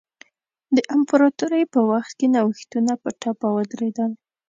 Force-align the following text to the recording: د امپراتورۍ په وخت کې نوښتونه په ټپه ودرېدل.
د 0.75 0.77
امپراتورۍ 0.95 1.63
په 1.73 1.79
وخت 1.91 2.11
کې 2.19 2.27
نوښتونه 2.35 2.91
په 3.01 3.09
ټپه 3.21 3.47
ودرېدل. 3.55 4.11